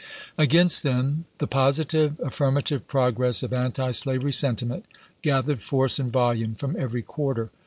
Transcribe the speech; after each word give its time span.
Against 0.35 0.81
them 0.81 1.25
the 1.37 1.45
positive 1.45 2.19
affirmative 2.21 2.87
progress 2.87 3.43
of 3.43 3.53
antislavery 3.53 4.33
sentiment 4.33 4.83
gathered 5.21 5.61
force 5.61 5.99
and 5.99 6.11
volume 6.11 6.55
from 6.55 6.75
every 6.75 7.03
quarter. 7.03 7.51